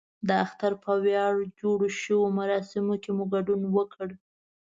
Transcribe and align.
د 0.27 0.29
اختر 0.45 0.71
په 0.83 0.91
ویاړ 1.03 1.35
جوړو 1.59 1.87
شویو 1.99 2.35
مراسمو 2.39 2.95
کې 3.03 3.11
مو 3.17 3.25
ګډون 3.33 3.61
وکړ. 3.75 4.07